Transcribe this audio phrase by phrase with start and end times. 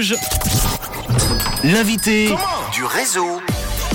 [0.00, 0.14] Rouge.
[1.62, 2.28] L'invité
[2.72, 3.38] du réseau.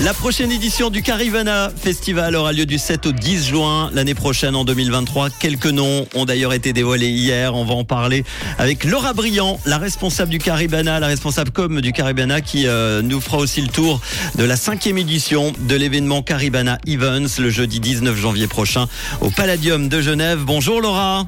[0.04, 4.54] La prochaine édition du Carivana Festival aura lieu du 7 au 10 juin l'année prochaine
[4.54, 5.30] en 2023.
[5.30, 7.56] Quelques noms ont d'ailleurs été dévoilés hier.
[7.56, 8.24] On va en parler
[8.58, 13.20] avec Laura Briand, la responsable du Caribana, la responsable com du Caribana qui euh, nous
[13.20, 14.00] fera aussi le tour
[14.36, 18.86] de la cinquième édition de l'événement Caribana Events le jeudi 19 janvier prochain
[19.20, 20.38] au Palladium de Genève.
[20.44, 21.26] Bonjour Laura.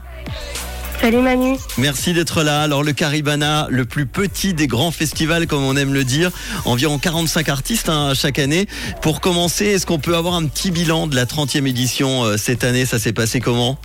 [1.00, 1.56] Salut Manu.
[1.78, 2.62] Merci d'être là.
[2.62, 6.30] Alors le Caribana, le plus petit des grands festivals comme on aime le dire,
[6.64, 8.66] environ 45 artistes hein, chaque année.
[9.00, 12.64] Pour commencer, est-ce qu'on peut avoir un petit bilan de la 30e édition euh, cette
[12.64, 12.84] année?
[12.84, 13.78] Ça s'est passé comment?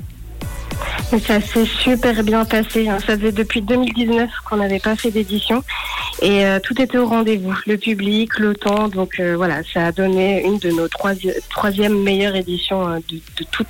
[1.19, 2.87] Ça s'est super bien passé.
[2.87, 2.97] Hein.
[3.05, 5.63] Ça faisait depuis 2019 qu'on n'avait pas fait d'édition
[6.21, 7.53] et euh, tout était au rendez-vous.
[7.65, 8.87] Le public, le temps.
[8.87, 13.65] Donc euh, voilà, ça a donné une de nos troisième meilleures éditions euh, de, tout,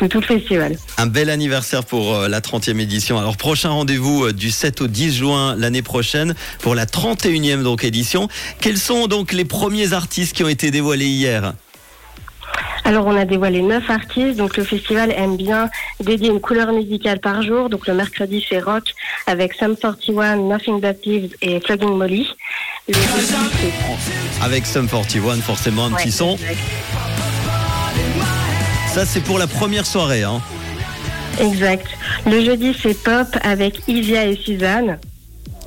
[0.00, 0.76] de tout le festival.
[0.98, 3.18] Un bel anniversaire pour la 30e édition.
[3.18, 8.28] Alors prochain rendez-vous du 7 au 10 juin l'année prochaine pour la 31e donc édition.
[8.60, 11.54] Quels sont donc les premiers artistes qui ont été dévoilés hier?
[12.84, 17.18] Alors on a dévoilé neuf artistes, donc le festival aime bien dédier une couleur musicale
[17.18, 17.70] par jour.
[17.70, 18.84] Donc le mercredi c'est rock
[19.26, 22.28] avec Sum 41, Nothing But Thieves et Flogging Molly.
[24.42, 26.36] avec Sum 41 forcément un petit son.
[28.92, 30.22] Ça c'est pour la première soirée.
[30.22, 30.42] Hein.
[31.40, 31.86] Exact.
[32.26, 34.98] Le jeudi c'est pop avec Isia et Suzanne.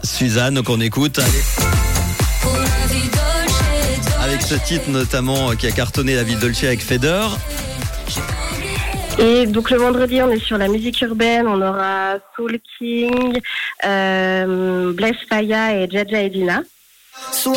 [0.04, 1.20] Suzanne qu'on écoute.
[4.28, 7.28] Avec ce titre notamment euh, qui a cartonné la ville Dolce avec Feder.
[9.20, 11.48] Et donc le vendredi, on est sur la musique urbaine.
[11.48, 13.40] On aura Soul King,
[13.86, 16.62] euh, Bless Faya et Jaja Edina.
[17.32, 17.56] Soul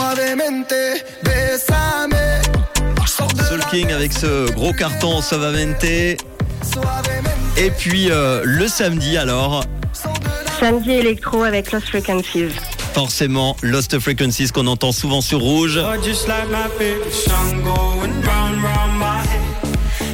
[3.71, 5.85] King avec ce gros carton Suavemente.
[5.85, 6.17] Et
[7.79, 9.65] puis euh, le samedi alors.
[10.59, 12.55] Samedi électro avec Lost Frequencies
[12.93, 15.81] forcément Lost Frequencies qu'on entend souvent sur Rouge.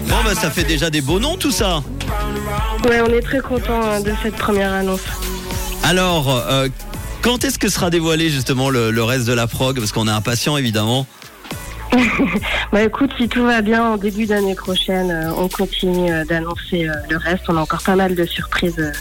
[0.07, 1.83] Bon bah ça fait déjà des beaux noms tout ça.
[2.85, 5.01] Ouais on est très content hein, de cette première annonce.
[5.83, 6.69] Alors euh,
[7.23, 9.79] quand est-ce que sera dévoilé justement le, reste de la prog?
[9.79, 11.07] Parce qu'on est impatient évidemment.
[12.73, 16.89] bah écoute, si tout va bien en début d'année prochaine, euh, on continue euh, d'annoncer
[17.09, 17.45] le reste.
[17.49, 18.93] On a encore pas mal de surprises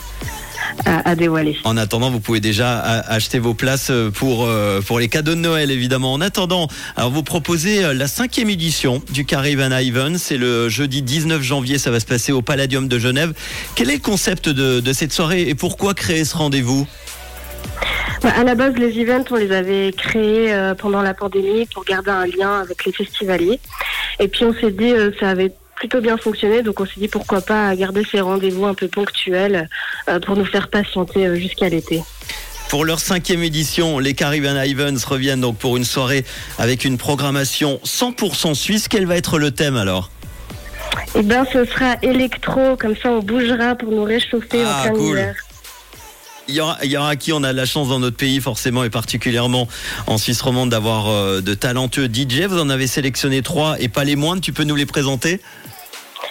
[0.85, 1.57] à, dévoiler.
[1.63, 5.71] En attendant, vous pouvez déjà acheter vos places pour, euh, pour les cadeaux de Noël,
[5.71, 6.13] évidemment.
[6.13, 10.17] En attendant, alors vous proposez euh, la cinquième édition du Caravan Even.
[10.17, 13.33] C'est le jeudi 19 janvier, ça va se passer au Palladium de Genève.
[13.75, 16.87] Quel est le concept de, de cette soirée et pourquoi créer ce rendez-vous?
[18.21, 21.83] Bah, à la base, les events, on les avait créés euh, pendant la pandémie pour
[21.85, 23.59] garder un lien avec les festivaliers.
[24.19, 27.41] Et puis on s'est dit, ça avait plutôt bien fonctionné, donc on s'est dit pourquoi
[27.41, 29.69] pas garder ces rendez-vous un peu ponctuels
[30.09, 32.03] euh, pour nous faire patienter euh, jusqu'à l'été.
[32.69, 36.25] Pour leur cinquième édition, les Caribbean Events reviennent donc pour une soirée
[36.57, 38.87] avec une programmation 100% suisse.
[38.87, 40.09] Quel va être le thème alors?
[41.15, 44.99] Eh bien, ce sera électro, comme ça on bougera pour nous réchauffer en ah, plein
[44.99, 45.35] hiver.
[46.47, 49.67] Il y, aura, il qui on a la chance dans notre pays forcément et particulièrement
[50.05, 52.41] en Suisse romande d'avoir euh, de talentueux DJ.
[52.41, 54.41] Vous en avez sélectionné trois et pas les moindres.
[54.41, 55.41] Tu peux nous les présenter?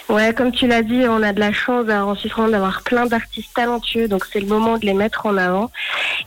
[0.09, 3.07] Ouais, comme tu l'as dit, on a de la chance en Suisse romande d'avoir plein
[3.07, 5.71] d'artistes talentueux, donc c'est le moment de les mettre en avant.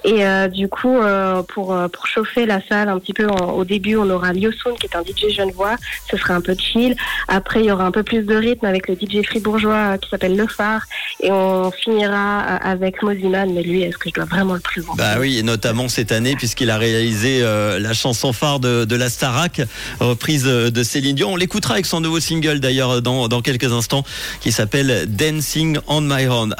[0.04, 3.64] Et euh, du coup, euh, pour, euh, pour chauffer la salle un petit peu, au
[3.66, 5.76] début, on aura Lyosun qui est un DJ genevois,
[6.10, 6.96] ce sera un peu chill.
[7.28, 10.36] Après, il y aura un peu plus de rythme avec le DJ fribourgeois qui s'appelle
[10.36, 10.84] Le Phare.
[11.22, 15.16] Et on finira avec Moziman, mais lui, est-ce que je dois vraiment le présenter Bah
[15.20, 19.62] oui, et notamment cette année, puisqu'il a réalisé la chanson phare de, de la Starac,
[20.00, 21.34] reprise de Céline Dion.
[21.34, 24.04] On l'écoutera avec son nouveau single d'ailleurs dans, dans quelques instants,
[24.42, 26.56] qui s'appelle Dancing on My Own.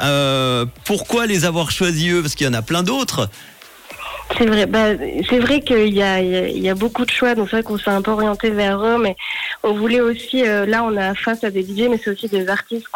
[0.84, 2.22] pourquoi les avoir choisis eux?
[2.22, 3.27] Parce qu'il y en a plein d'autres.
[4.36, 4.90] C'est vrai, bah,
[5.28, 8.10] c'est vrai qu'il y a, beaucoup de choix, donc c'est vrai qu'on s'est un peu
[8.10, 9.16] orienté vers eux, mais
[9.62, 12.48] on voulait aussi, euh, là on a face à des DJ, mais c'est aussi des
[12.48, 12.86] artistes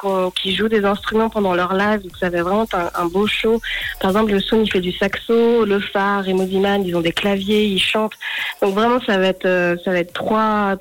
[0.40, 3.60] qui jouent des instruments pendant leur live, donc ça va vraiment un, beau show.
[3.98, 7.12] Par exemple, le son il fait du saxo, le phare et Modiman, ils ont des
[7.12, 8.16] claviers, ils chantent,
[8.60, 9.76] donc vraiment ça va être, euh,
[10.12, 10.76] trois,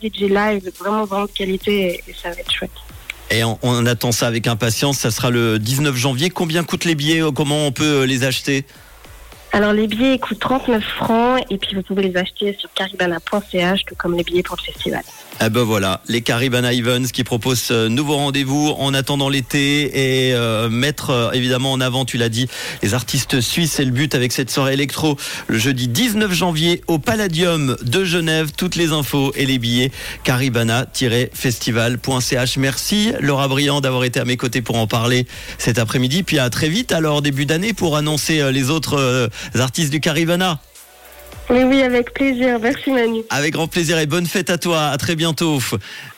[0.00, 2.70] DJ live, vraiment vraiment de qualité et, ça va être chouette.
[3.30, 4.96] Et on, on attend ça avec impatience.
[4.96, 6.30] Ça sera le 19 janvier.
[6.30, 8.64] Combien coûtent les billets Comment on peut les acheter?
[9.52, 14.16] Alors les billets coûtent 39 francs et puis vous pouvez les acheter sur caribana.ch comme
[14.16, 15.02] les billets pour le festival.
[15.40, 20.34] Eh ben voilà, les Caribana Evans qui proposent ce nouveau rendez-vous en attendant l'été et
[20.34, 22.48] euh, mettre euh, évidemment en avant, tu l'as dit,
[22.82, 23.74] les artistes suisses.
[23.74, 25.16] C'est le but avec cette soirée électro
[25.46, 28.50] le jeudi 19 janvier au Palladium de Genève.
[28.56, 29.92] Toutes les infos et les billets
[30.24, 32.56] caribana-festival.ch.
[32.56, 35.28] Merci Laura Briand d'avoir été à mes côtés pour en parler
[35.58, 36.24] cet après-midi.
[36.24, 40.60] Puis à très vite alors début d'année pour annoncer euh, les autres artistes du Carivana.
[41.50, 42.58] Oui, oui, avec plaisir.
[42.60, 43.22] Merci Manu.
[43.30, 44.88] Avec grand plaisir et bonne fête à toi.
[44.88, 45.58] À très bientôt.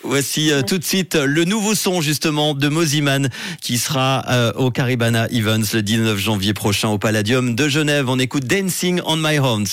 [0.03, 3.29] Voici euh, tout de suite le nouveau son justement de Moziman
[3.61, 8.07] qui sera euh, au Caribana Events le 19 janvier prochain au Palladium de Genève.
[8.09, 9.67] On écoute Dancing on My Home.